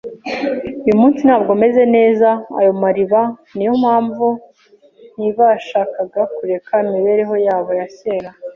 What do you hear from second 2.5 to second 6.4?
Ayo mariba niyo mpamvu. Ntibashakaga